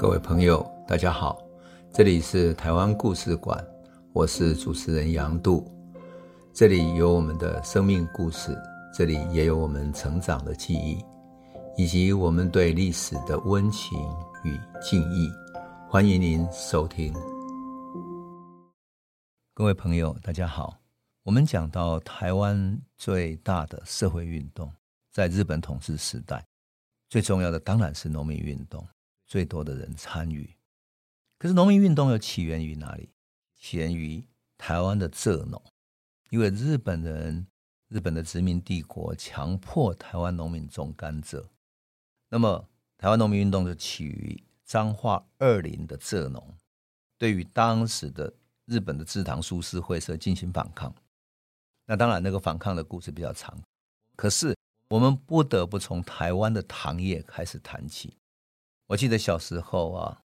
[0.00, 1.38] 各位朋友，大家好，
[1.92, 3.62] 这里是台湾故事馆，
[4.14, 5.70] 我是主持人杨度，
[6.54, 8.56] 这里有我们的生命故事，
[8.94, 11.04] 这里也有我们成长的记忆，
[11.76, 13.98] 以及我们对历史的温情
[14.42, 15.30] 与敬意。
[15.86, 17.12] 欢迎您收听。
[19.52, 20.78] 各位朋友，大家好，
[21.24, 24.72] 我们讲到台湾最大的社会运动，
[25.12, 26.42] 在日本统治时代，
[27.10, 28.82] 最重要的当然是农民运动。
[29.30, 30.56] 最多的人参与，
[31.38, 33.10] 可是农民运动又起源于哪里？
[33.54, 34.26] 起源于
[34.58, 35.62] 台湾的蔗农，
[36.30, 37.46] 因为日本人、
[37.86, 41.46] 日本的殖民帝国强迫台湾农民种甘蔗，
[42.28, 46.52] 那么台湾农民运动就起于彰化二林的蔗农，
[47.16, 50.92] 对于当时的日本的制糖株式会社进行反抗。
[51.86, 53.56] 那当然，那个反抗的故事比较长，
[54.16, 54.56] 可是
[54.88, 58.16] 我们不得不从台湾的糖业开始谈起。
[58.90, 60.22] 我记得小时候啊，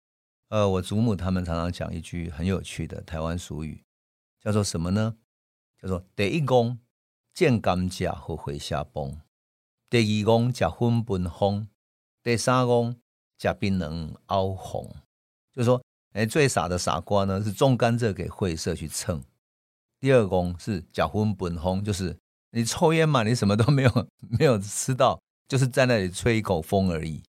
[0.49, 3.83] 呃，我祖母他们常常讲一句很有趣的台湾俗语，
[4.41, 5.17] 叫做什么呢？
[5.79, 6.79] 叫做第一公
[7.31, 9.21] 见甘蔗和会下崩，
[9.87, 11.67] 第二公吃粉本红，
[12.23, 12.99] 第三公
[13.37, 14.95] 吃槟榔熬红。
[15.53, 19.23] 就是说，哎，最傻的傻瓜呢是种甘蔗给会社去蹭，
[19.99, 22.17] 第二公是吃粉本红，就是
[22.49, 24.07] 你抽烟嘛，你什么都没有
[24.39, 27.21] 没有吃到，就是在那里吹一口风而已。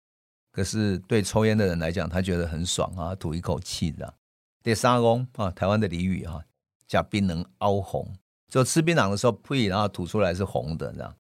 [0.56, 4.14] 可是对抽烟的人来讲，他觉得很爽啊，吐一口气的。
[4.62, 6.42] 第三公啊，台湾的俚语哈，
[6.88, 8.16] 加槟榔凹红，
[8.48, 11.14] 就吃槟榔的时候呸，然后吐出来是红的这样，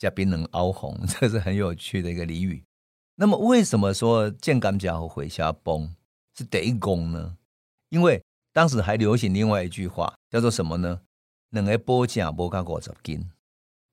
[0.00, 2.64] 加槟榔凹红， 这是很有趣的一个俚语。
[3.14, 5.88] 那么为什么说见甘蔗和会下崩
[6.36, 7.36] 是第一公呢？
[7.90, 8.20] 因为
[8.52, 11.00] 当时还流行另外一句话，叫做什么呢？
[11.50, 13.30] 两个波甲波加五十斤，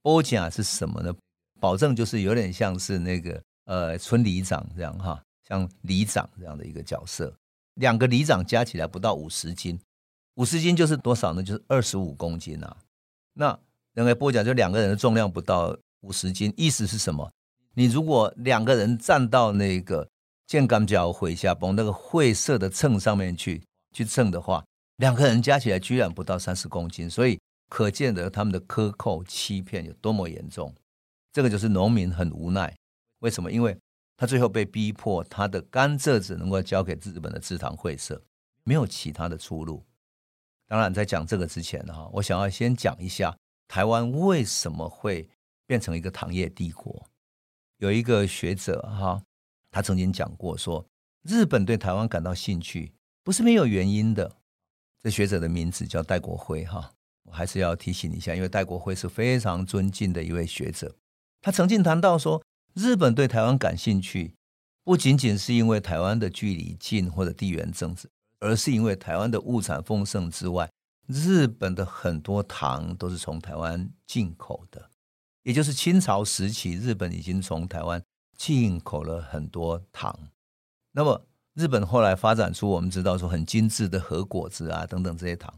[0.01, 1.13] 波甲是什么呢？
[1.59, 3.39] 保证就是有点像是那个。
[3.69, 7.31] 呃，村里长这样哈，像里长这样的一个角色，
[7.75, 9.79] 两个里长加起来不到五十斤，
[10.37, 11.43] 五十斤就是多少呢？
[11.43, 12.77] 就是二十五公斤啊。
[13.33, 13.59] 那
[13.93, 17.31] 两个波讲就两个人的重量不到五十斤，意思是什么？
[17.75, 20.09] 你如果两个人站到那个
[20.47, 23.61] 见甘蔗会下崩那个会社的秤上面去
[23.93, 24.65] 去称的话，
[24.95, 30.73] 两个人加起来居然不到三十公斤，所以可见得他们的克扣欺骗有多么严重。
[31.31, 32.75] 这个就是农民很无奈。
[33.19, 33.51] 为什么？
[33.51, 33.77] 因为
[34.15, 38.21] 他最后被逼迫，他的甘蔗只能够交给日本的制糖会社，
[38.63, 39.85] 没有其他的出路。
[40.67, 43.37] 当然，在讲这个之前哈，我想要先讲一下
[43.67, 45.29] 台湾为什么会
[45.65, 47.07] 变成一个糖业帝国。
[47.77, 49.21] 有一个学者哈，
[49.71, 50.85] 他曾经讲过说，
[51.23, 52.93] 日本对台湾感到兴趣
[53.23, 54.37] 不是没有原因的。
[55.01, 56.91] 这学者的名字叫戴国辉哈，
[57.23, 60.95] 我还是要提醒一下，因为戴国辉是非常尊敬的一位学者，
[61.41, 62.41] 他曾经谈到说。
[62.79, 64.33] 日本对台湾感兴趣，
[64.85, 68.09] 不仅仅是因为台湾的距离近或者地缘政治，
[68.39, 70.71] 而是因为台湾的物产丰盛之外，
[71.05, 74.89] 日本的很多糖都是从台湾进口的，
[75.43, 78.01] 也就是清朝时期，日本已经从台湾
[78.37, 80.17] 进口了很多糖。
[80.93, 85.53] 那么，日本后来发展出我们知道说很精致的和果子啊等等这些糖，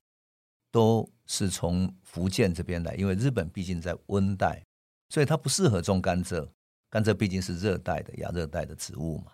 [0.71, 4.63] 都是从福建这边来，因为日本毕竟在温带，
[5.09, 6.47] 所以它不适合种甘蔗。
[6.91, 9.31] 甘蔗毕竟是热带的、亚热带的植物嘛，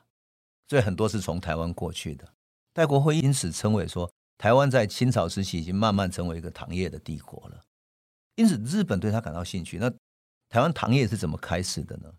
[0.69, 2.25] 所以很多是从台湾过去的。
[2.71, 7.59] 戴国辉因此称为说，台湾在清朝时期已经慢慢成为一个糖业的帝国了。
[8.35, 9.79] 因此，日本对他感到兴趣。
[9.79, 9.89] 那
[10.47, 12.13] 台湾糖业是怎么开始的呢？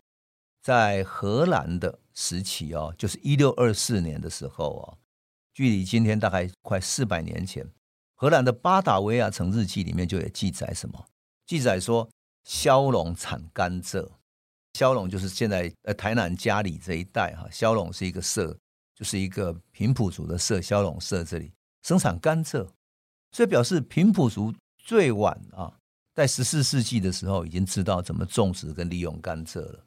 [0.61, 4.97] 在荷兰的时期哦，就是一六二四年的时候哦，
[5.53, 7.65] 距离今天大概快四百年前，
[8.15, 11.05] 荷兰的巴达维亚城日记里面就有记载什么？
[11.45, 12.09] 记载说，
[12.43, 14.09] 萧陇产甘蔗。
[14.79, 18.57] 萧陇就是现在呃台南佳里这一带哈，萧陇是一个社，
[18.95, 21.51] 就是一个平埔族的社，萧陇社这里
[21.83, 22.65] 生产甘蔗，
[23.33, 25.77] 所以表示平埔族最晚啊，
[26.15, 29.85] 在十四世纪的时候已经知道怎么种植跟利用甘蔗了。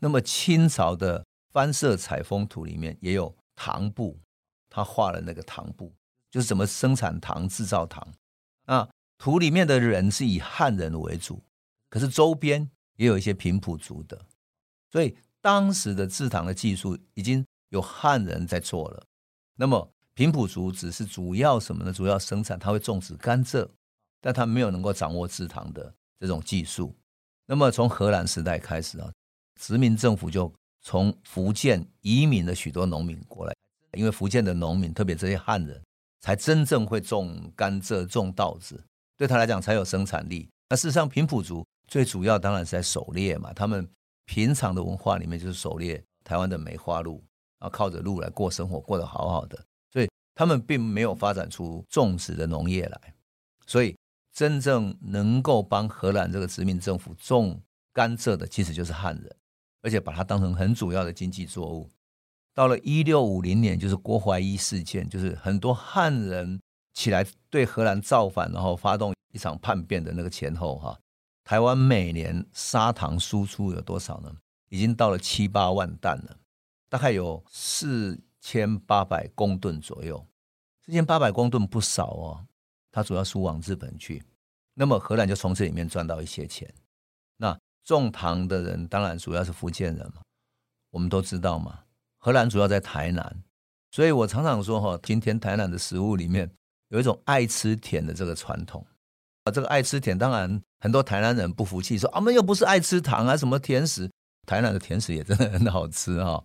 [0.00, 4.20] 那么清朝的番社采风图里面也有糖布，
[4.68, 5.90] 他画了那个糖布，
[6.30, 8.06] 就是怎么生产糖、制造糖。
[8.66, 8.86] 啊，
[9.16, 11.42] 图里面的人是以汉人为主，
[11.88, 12.70] 可是周边。
[12.96, 14.20] 也有一些平埔族的，
[14.90, 19.06] 所以当时的制糖的技术已经有汉人在做了。
[19.54, 21.92] 那么平埔族只是主要什么呢？
[21.92, 23.68] 主要生产，他会种植甘蔗，
[24.20, 26.94] 但他没有能够掌握制糖的这种技术。
[27.46, 29.12] 那么从荷兰时代开始啊，
[29.60, 33.54] 殖民政府就从福建移民了许多农民过来，
[33.92, 35.80] 因为福建的农民，特别这些汉人，
[36.20, 38.82] 才真正会种甘蔗、种稻子，
[39.16, 40.48] 对他来讲才有生产力。
[40.70, 41.64] 那事实上，平埔族。
[41.86, 43.88] 最主要当然是在狩猎嘛，他们
[44.24, 47.22] 平常的文化里面就是狩猎台湾的梅花鹿，
[47.58, 49.56] 啊，靠着鹿来过生活，过得好好的。
[49.92, 53.14] 所以他们并没有发展出种植的农业来。
[53.66, 53.96] 所以
[54.32, 57.60] 真正能够帮荷兰这个殖民政府种
[57.92, 59.36] 甘蔗的，其实就是汉人，
[59.82, 61.88] 而且把它当成很主要的经济作物。
[62.52, 66.60] 到了一六五零年，就是郭怀一事件，就是很多汉人
[66.94, 70.98] 起来对荷兰造反，然后发动一场叛变的那个前后，哈。
[71.46, 74.36] 台湾每年砂糖输出有多少呢？
[74.68, 76.36] 已经到了七八万担了，
[76.88, 80.26] 大概有四千八百公吨左右。
[80.84, 82.46] 四千八百公吨不少哦，
[82.90, 84.24] 它主要输往日本去。
[84.74, 86.68] 那么荷兰就从这里面赚到一些钱。
[87.36, 90.22] 那种糖的人当然主要是福建人嘛，
[90.90, 91.84] 我们都知道嘛。
[92.18, 93.44] 荷兰主要在台南，
[93.92, 96.50] 所以我常常说哈，今天台南的食物里面
[96.88, 98.84] 有一种爱吃甜的这个传统。
[99.46, 104.10] 啊，这个爱吃甜，当然很多台南人不服气，说，我们又不是爱吃糖啊，什么甜食？
[104.44, 106.42] 台南的甜食也真的很好吃哈。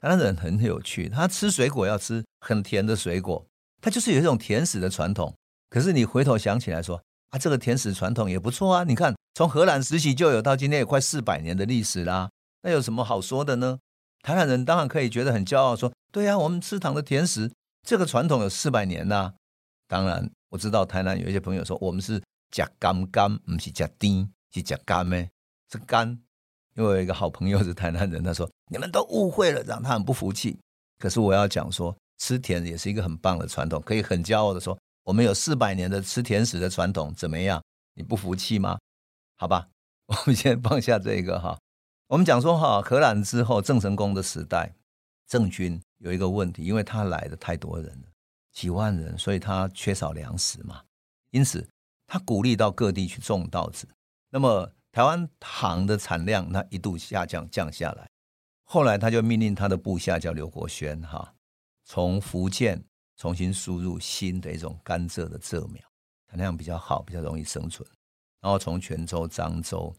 [0.00, 3.46] 台南人很有趣，他吃水果要吃很甜的水果，
[3.80, 5.32] 他就是有一种甜食的传统。
[5.68, 7.00] 可是你回头想起来说
[7.30, 8.82] 啊，这个甜食传统也不错啊。
[8.82, 12.30] 你看，从荷兰时期就有，到今天也快四百年的历史啦。
[12.62, 13.78] 那有什么好说的呢？
[14.22, 17.48] 台南人当然可以觉得很骄傲，说对呀，我们吃糖的甜食
[17.86, 19.34] 这个传统有四百年呐。
[19.86, 22.20] 当然，我知道台南有一些朋友说我们是。
[22.50, 25.30] 加甘甘不是加甜，是加甘咩？
[25.70, 26.18] 是甘。
[26.76, 30.58] 因为有一个好朋友是台南人，他说你们都误会了，让他很不服气。
[30.98, 37.62] 可是我要讲说，吃甜也是一个很棒的传统，可以很骄傲的说，我们有四百年的吃甜食的传统，怎么样？
[37.94, 38.78] 你不服气吗？
[39.36, 39.68] 好吧，
[40.06, 41.58] 我们先放下这个哈。
[42.06, 44.72] 我们讲说哈，荷兰之后郑成功的时代，
[45.26, 48.08] 郑军有一个问题，因为他来的太多人了，
[48.52, 50.82] 几万人，所以他缺少粮食嘛，
[51.30, 51.68] 因此。
[52.12, 53.88] 他鼓励到各地去种稻子，
[54.30, 58.10] 那么台湾糖的产量那一度下降降下来，
[58.64, 61.32] 后来他就命令他的部下叫刘国轩哈，
[61.84, 62.82] 从福建
[63.16, 65.80] 重新输入新的一种甘蔗的蔗苗，
[66.28, 67.88] 产量比较好，比较容易生存。
[68.40, 69.94] 然后从泉州、漳州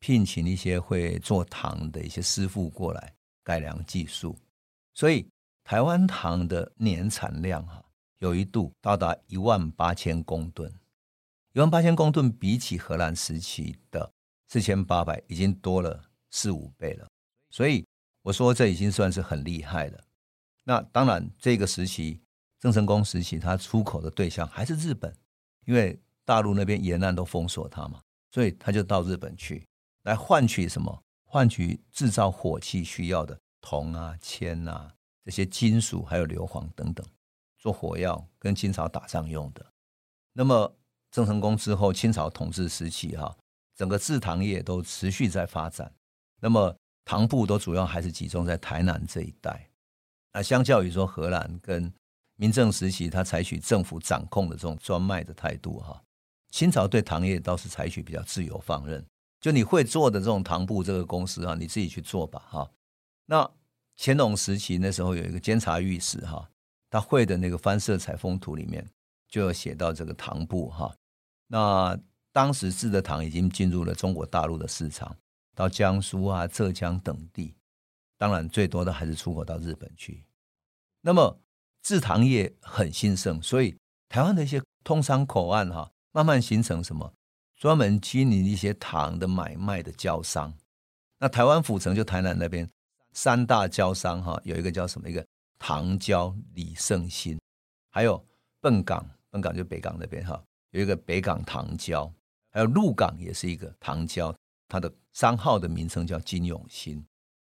[0.00, 3.10] 聘请一些会做糖的一些师傅过来
[3.42, 4.36] 改良技术，
[4.92, 5.26] 所以
[5.64, 7.82] 台湾糖的年产量哈，
[8.18, 10.70] 有一度到达一万八千公吨。
[11.54, 14.12] 一万八千公吨，比起荷兰时期的
[14.48, 17.06] 四千八百，已经多了四五倍了。
[17.48, 17.86] 所以
[18.22, 20.04] 我说这已经算是很厉害了。
[20.64, 22.20] 那当然，这个时期
[22.58, 25.16] 郑成功时期，他出口的对象还是日本，
[25.64, 28.02] 因为大陆那边沿岸都封锁他嘛，
[28.32, 29.64] 所以他就到日本去，
[30.02, 31.02] 来换取什么？
[31.24, 34.92] 换取制造火器需要的铜啊、铅啊
[35.24, 37.06] 这些金属，还有硫磺等等，
[37.58, 39.64] 做火药跟清朝打仗用的。
[40.32, 40.76] 那么。
[41.14, 43.32] 郑成功之后，清朝统治时期，哈，
[43.76, 45.94] 整个制糖业都持续在发展。
[46.40, 49.70] 那么糖布都主要还是集中在台南这一带。
[50.32, 51.92] 那相较于说荷兰跟
[52.34, 56.02] 民政时期，他采取政府掌控的这种专卖的态度，哈，
[56.50, 59.06] 清朝对糖业倒是采取比较自由放任。
[59.40, 62.68] 就你会做的这种糖布这个公司啊，你自己去做吧，哈。
[63.26, 63.48] 那
[63.96, 66.50] 乾隆时期那时候有一个监察御史，哈，
[66.90, 68.84] 他会的那个翻色彩风图里面
[69.28, 70.92] 就有写到这个糖布，哈。
[71.46, 71.98] 那
[72.32, 75.16] 当时制的糖已经进入了中国大陆的市场，
[75.54, 77.54] 到江苏啊、浙江等地，
[78.16, 80.24] 当然最多的还是出口到日本去。
[81.00, 81.40] 那么
[81.82, 83.76] 制糖业很兴盛，所以
[84.08, 87.12] 台湾的一些通商口岸哈，慢慢形成什么
[87.56, 90.52] 专门经营一些糖的买卖的交商。
[91.18, 92.68] 那台湾府城就台南那边
[93.12, 95.08] 三大交商哈，有一个叫什么？
[95.08, 95.24] 一个
[95.58, 97.38] 糖交李胜兴，
[97.90, 98.26] 还有
[98.60, 100.42] 笨港，笨港就北港那边哈。
[100.74, 102.12] 有一个北港糖交，
[102.50, 104.34] 还有鹿港也是一个糖交，
[104.66, 107.06] 它的商号的名称叫金永兴，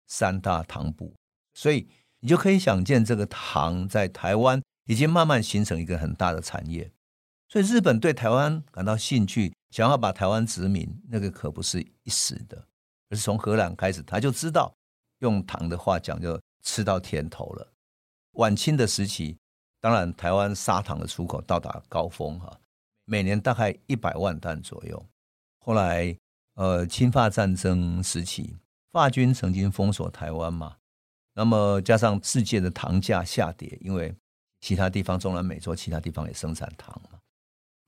[0.08, 1.16] 三大糖布，
[1.54, 1.88] 所以
[2.20, 6.92] 你就可以想见，这个糖在台湾已经慢慢形成一个很大的产业。
[7.48, 12.68] 所以日本对台湾感到兴趣，想要把台湾殖民，那个可不是一时的，
[13.10, 14.76] 而是从荷兰开始，他就知道
[15.20, 17.72] 用糖的话讲，就吃到甜头了。
[18.34, 19.38] 晚清的时期，
[19.80, 22.60] 当然台湾砂糖的出口到达高峰哈。
[23.06, 25.06] 每年大概一百万担左右。
[25.60, 26.16] 后来，
[26.56, 28.56] 呃，侵法战争时期，
[28.92, 30.78] 法军曾经封锁台湾嘛。
[31.36, 34.14] 那么加上世界的糖价下跌，因为
[34.62, 37.20] 其他地方中南美洲其他地方也生产糖嘛，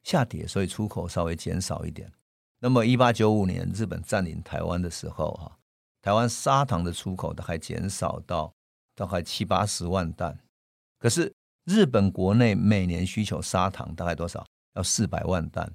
[0.04, 2.12] 下跌，所以出口稍微减少一点。
[2.60, 5.58] 那么一八九五年日本占领台湾的时候，哈，
[6.02, 8.52] 台湾砂糖的出口大概减少到
[8.96, 10.40] 大概七八十万担。
[10.98, 11.32] 可是
[11.66, 14.44] 日本国内每年需求砂糖大概多少？
[14.76, 15.72] 要四百万担，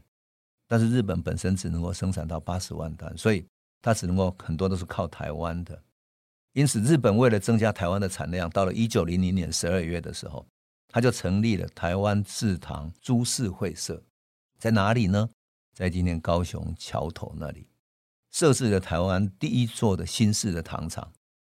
[0.66, 3.46] 但是日本本身只能够生产到八十万担，所以
[3.82, 5.82] 它只能够很多都是靠台湾的。
[6.52, 10.46] 因此，日本为了增加台湾的产量，到了一九零零年十二月的时候，
[10.88, 14.02] 他就成立了台湾制糖株式会社，
[14.58, 15.30] 在哪里呢？
[15.72, 17.68] 在今天高雄桥头那里，
[18.32, 21.10] 设置了台湾第一座的新式的糖厂，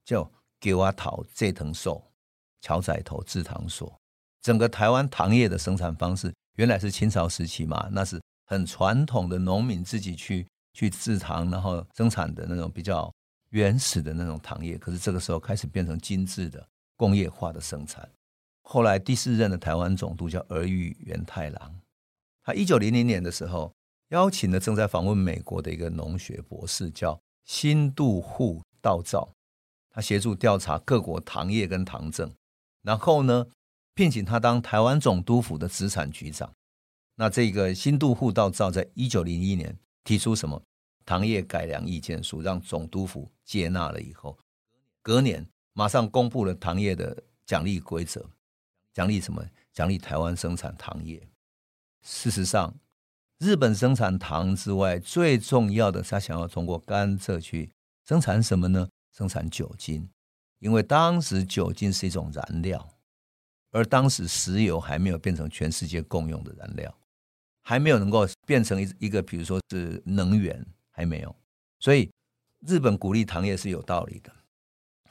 [0.05, 0.31] 叫
[0.61, 2.13] 桥仔头制糖所，
[2.61, 3.97] 桥仔头制糖所。
[4.43, 13.11] 整个台湾糖业的生产方式，原来是清朝时期嘛，那是很传统的农民自己去去制糖，然后生产的那种比较
[13.49, 14.77] 原始的那种糖业。
[14.77, 16.63] 可是这个时候开始变成精致的
[16.99, 18.07] 工业化的生产。
[18.61, 21.81] 后来第四任的台湾总督叫儿玉源太郎，
[22.45, 23.73] 他一九零零年的时候。
[24.11, 29.31] 邀请了正在访问美国的一个农学博士，叫新渡户道造，
[29.89, 32.35] 他协助调查各国糖业跟糖政，
[32.83, 33.47] 然后呢，
[33.95, 36.53] 聘请他当台湾总督府的资产局长。
[37.17, 40.63] 那这个新渡户道造在一九零一年提出什么
[41.05, 44.39] 糖业改良意见书，让总督府接纳了以后，
[45.03, 48.31] 隔年马上公布了糖业的奖励规则，
[48.93, 49.45] 奖励什么？
[49.73, 51.29] 奖励台湾生产糖业。
[52.03, 52.75] 事实上。
[53.43, 57.73] 日本生产糖之外，最重要的，他想要通过甘蔗去
[58.07, 58.87] 生产什么呢？
[59.17, 60.07] 生产酒精，
[60.59, 62.87] 因为当时酒精是一种燃料，
[63.71, 66.93] 而当时石油还没有变成全世界共用的燃料，
[67.63, 71.35] 还没有能够变成一一个，比如说是能源，还没有。
[71.79, 72.11] 所以
[72.67, 74.33] 日本鼓励糖业是有道理的。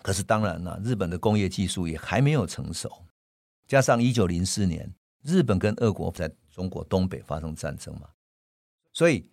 [0.01, 3.05] 可是当然了，日本的工业技术也还没有成熟，
[3.67, 8.09] 加上一九零四年日本跟俄国在中国东北发生战争嘛。
[8.93, 9.29] 所以，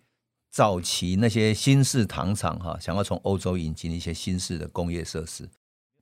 [0.49, 5.49] 早期那些新式糖厂哈，想要从欧洲引进一些新式的工业设施，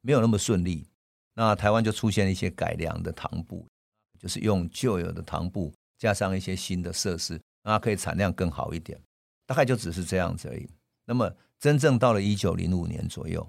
[0.01, 0.87] 没有那么顺利。
[1.35, 3.67] 那台湾就出现了一些改良的糖布，
[4.17, 8.99] 就是用旧有的糖布加上一些新的设施，那可以产量更好一点。
[9.45, 10.67] 大概就只是这样子而已。
[11.05, 13.47] 那么，真正到了一九零五年左右，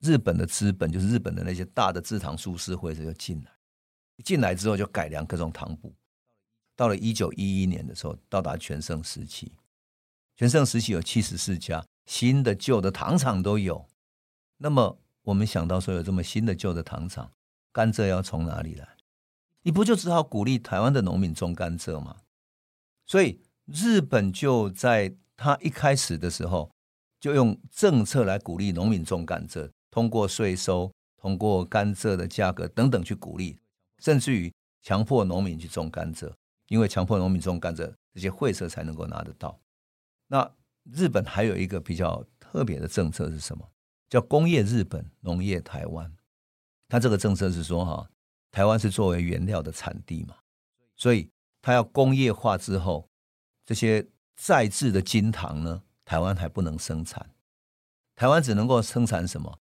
[0.00, 3.52] 日本的资本就是日本的那些大的制糖株式会社就进来，
[4.24, 5.94] 进来之后就改良各种糖布。
[6.74, 9.52] 到了一九一一年的时候，到达全盛时期。
[10.36, 13.86] 全盛时期有七十四家新的、旧的糖厂都有。
[14.56, 17.30] 那么我们想到说，有这么新的、旧的糖厂，
[17.70, 18.96] 甘蔗要从哪里来？
[19.62, 22.16] 你不就只好鼓励台湾的农民种甘蔗吗？
[23.04, 26.70] 所以日本就在他一开始的时候，
[27.20, 33.58] 就用政策来鼓励农民种甘蔗，通过税收、通过甘蔗的价格等等去鼓励，
[33.98, 36.32] 甚至于强迫农民去种甘蔗。
[36.68, 39.60] 因为强迫农民种甘蔗，这些会社才能够拿得到。
[40.28, 40.50] 那
[40.84, 43.68] 日本还有一个比较特别的政策是什么？
[44.08, 46.12] 叫工业日本，农业台湾。
[46.88, 48.10] 他这个政策是说，哈，
[48.50, 50.36] 台湾是作为原料的产地嘛，
[50.96, 53.08] 所以他要工业化之后，
[53.64, 57.28] 这些再制的精糖呢，台湾还不能生产。
[58.14, 59.58] 台湾只能够生产什么？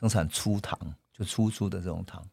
[0.00, 0.78] 生产粗糖，
[1.12, 2.26] 就粗粗的这种糖。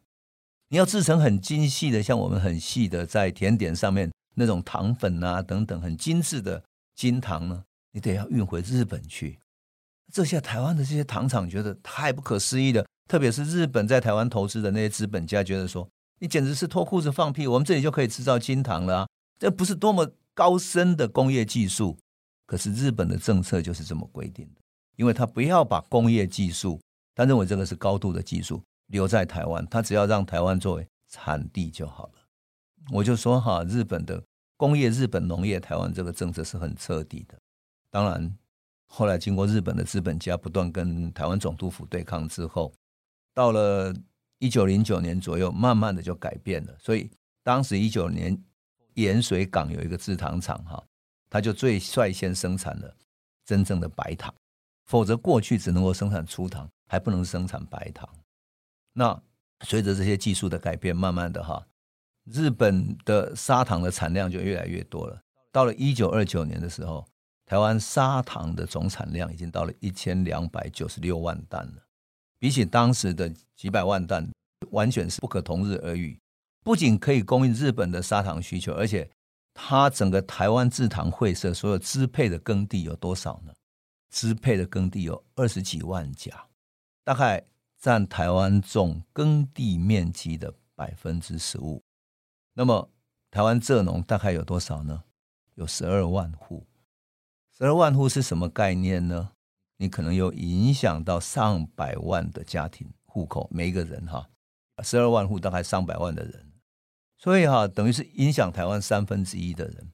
[0.68, 4.10] 你要制成很精细的，像我们很细的，在甜点上面。
[4.40, 6.62] 那种糖粉啊，等等，很精致的
[6.94, 9.36] 精糖呢，你得要运回日本去。
[10.12, 15.88] 这下台湾的这些糖厂觉得太不可思议了，特别是日本在台湾投资的那些资本家觉得说，
[16.20, 21.98] 你简直是脱裤子放屁，我们这里就可以制造精糖了啊，这不是多么高深的工业技术。
[22.46, 24.60] 可是日本的政策就是这么规定的，
[24.96, 26.80] 因为他不要把工业技术，
[27.14, 32.12] 他认为这个是高度的技术留在台湾，他只要让台湾作为产地就好了。
[32.90, 34.22] 我就说哈，日本的
[34.56, 37.38] 工业、日本农业、台湾这个政策是很彻底的。
[37.90, 38.34] 当然，
[38.88, 42.72] 后来经过日本的资本家不断跟台湾总督府对抗之后，
[43.34, 43.94] 到了
[44.38, 46.74] 一九零九年左右，慢慢的就改变了。
[46.80, 47.10] 所以
[47.42, 48.36] 当时一九年
[48.94, 50.82] 盐水港有一个制糖厂哈，
[51.30, 52.96] 他就最率先生产了
[53.44, 54.34] 真正的白糖，
[54.86, 58.08] 否则过去只能够生产粗糖，还不能生产白糖。
[58.92, 59.22] 那
[59.64, 61.64] 随着这些技术的改变，慢慢的哈。
[62.24, 65.18] 日本的砂糖的产量就越来越多了。
[65.50, 67.06] 到了一九二九年的时候，
[67.48, 71.82] 台湾砂糖的总产量已经到了一千两百九十六万担了，
[72.38, 74.30] 比起当时的几百万担，
[74.70, 76.20] 完全是不可同日而语。
[76.62, 79.10] 不仅可以供应日本的砂糖需求，而且
[79.54, 83.54] 它整个台湾制糖会社所有支配的耕地有多少呢？
[84.10, 86.48] 支配的耕地有二十几万甲，
[87.02, 87.42] 大概
[87.78, 91.82] 占台湾总耕地面积的百分之十五。
[92.52, 92.90] 那么，
[93.30, 95.04] 台湾蔗农大概有多少呢？
[95.54, 96.66] 有十二万户。
[97.58, 99.30] 十二万户是什么概念呢？
[99.78, 104.28] 你可能有影响到上百万的家庭户口，每一个人哈，
[104.84, 106.52] 十二万户大概上百万的人，
[107.18, 109.90] 所以哈，等于是影响台湾三分之一的人。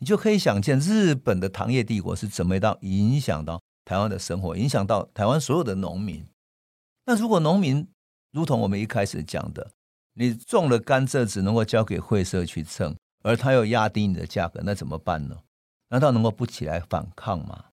[0.00, 6.26] 你就可以想见，日本的糖业帝国是怎么到影响到台湾的生活，影响到台湾所有的农民。
[7.06, 7.88] 那如果农民
[8.32, 9.70] 如同我们一开始讲的，
[10.12, 15.38] 你种了甘蔗只能够交给会社去称，而他又压低你的价格，那怎么办呢？
[15.88, 17.66] 难道能够不起来反抗吗？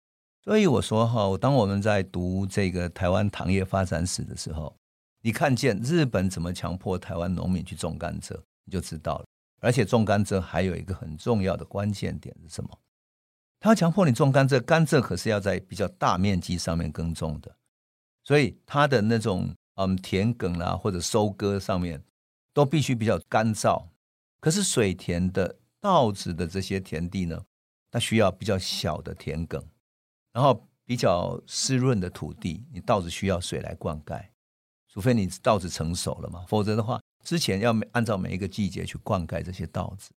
[0.43, 4.75] 所以我说哈，当我们在读这个台湾糖业发展史的时候，
[5.23, 9.25] 你看见日本怎么强迫台湾农民去种甘蔗，你就知道了。
[9.61, 12.79] 而且种甘蔗还有一个很重要的关键点是什么？
[13.59, 17.57] 他强迫你种甘蔗，甘蔗可是要在比较大面积上面耕种的，
[18.25, 22.05] 所以它的那种嗯田埂啊或者收割上面
[22.53, 23.83] 都必须比较干燥。
[24.41, 27.43] 可是水田的稻子的这些田地呢，
[27.95, 29.63] 它需要比较小的田埂，
[30.33, 34.21] 然后比较湿润的土地，你稻子需要水来灌溉。
[34.89, 40.11] 除非你稻子成熟了嘛，否则的话，之前要按照每一个季节去灌溉这些稻子。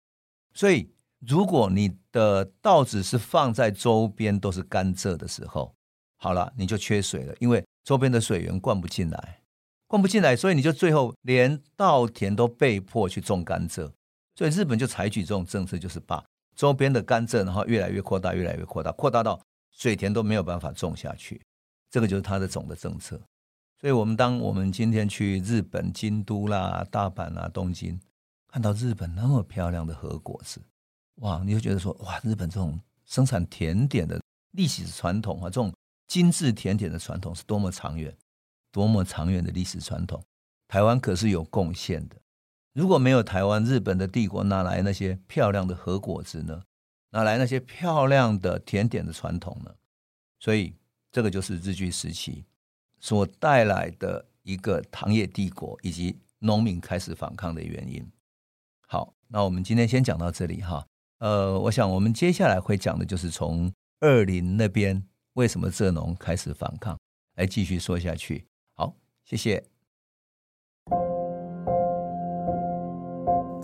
[0.55, 5.72] 所以，如果你的稻子是放在周边都是甘蔗的时候，
[6.15, 9.41] 好了，你就缺水了，因为周边的水源灌不进来，
[9.86, 13.91] 灌不进来，所以你就最后连稻田都被迫去种甘蔗。
[14.34, 16.25] 所以日本就采取这种政策，就是把
[16.57, 19.39] 周边的甘蔗然后越来越扩大，越来越扩大，扩大到
[19.71, 21.39] 水田都没有办法种下去。
[21.91, 23.21] 这个就是它的总的政策。
[23.79, 27.99] 所以，我们当我们今天去日本京都啦、大阪啦、东京，
[28.47, 30.59] 看到日本那么漂亮的和果子，
[31.17, 34.19] 哇，你就觉得说，哇，日本这种生产甜点的
[34.53, 35.71] 历史传统啊，这种
[36.07, 38.11] 精致甜点的传统是多么长远，
[38.71, 40.19] 多么长远的历史传统。
[40.67, 42.15] 台湾可是有贡献的。
[42.77, 46.62] 如果没有台湾，日本的帝国哪来那些漂亮的和果子呢？
[47.10, 49.74] 哪来那些漂亮的甜点的传统呢？
[50.39, 50.75] 所以，
[51.12, 52.46] 这个就是日据时期。
[53.00, 58.07] 所带来的一个糖业帝国，以及农民开始反抗的原因。
[58.88, 60.86] 好，那我们今天先讲到这里哈。
[61.17, 65.03] 呃，我想我们接下来会讲的就是从二林那边
[65.34, 66.96] 为什么蔗农开始反抗，
[67.38, 68.46] 来继续说下去。
[68.75, 69.76] 好，谢谢。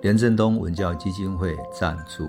[0.00, 2.28] 廉振东文教基金会赞助。